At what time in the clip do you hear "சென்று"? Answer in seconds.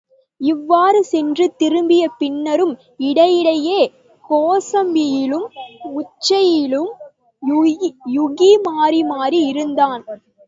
1.03-1.45